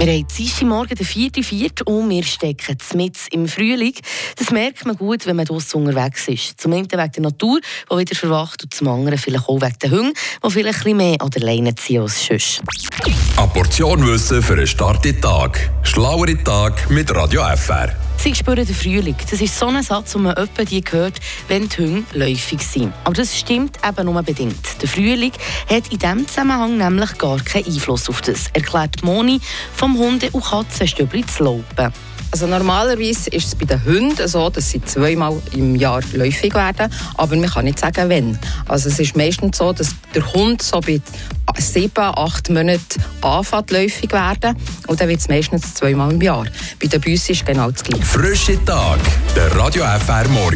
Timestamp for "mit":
2.94-3.18, 16.88-17.12